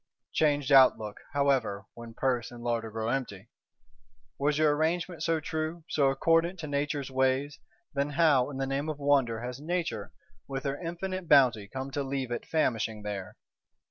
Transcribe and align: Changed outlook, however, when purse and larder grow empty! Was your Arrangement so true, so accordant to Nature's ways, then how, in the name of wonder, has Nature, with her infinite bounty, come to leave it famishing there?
Changed 0.33 0.71
outlook, 0.71 1.19
however, 1.33 1.85
when 1.93 2.15
purse 2.15 2.49
and 2.49 2.63
larder 2.63 2.89
grow 2.89 3.09
empty! 3.09 3.49
Was 4.39 4.57
your 4.57 4.75
Arrangement 4.75 5.21
so 5.21 5.39
true, 5.39 5.83
so 5.89 6.09
accordant 6.09 6.57
to 6.61 6.67
Nature's 6.67 7.11
ways, 7.11 7.59
then 7.93 8.09
how, 8.09 8.49
in 8.49 8.57
the 8.57 8.65
name 8.65 8.89
of 8.89 8.97
wonder, 8.97 9.41
has 9.41 9.59
Nature, 9.61 10.11
with 10.47 10.63
her 10.63 10.81
infinite 10.81 11.29
bounty, 11.29 11.67
come 11.67 11.91
to 11.91 12.01
leave 12.01 12.31
it 12.31 12.47
famishing 12.47 13.03
there? 13.03 13.37